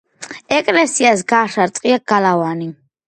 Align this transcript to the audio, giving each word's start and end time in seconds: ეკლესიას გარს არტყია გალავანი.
ეკლესიას 0.59 1.23
გარს 1.33 1.59
არტყია 1.67 2.01
გალავანი. 2.13 2.71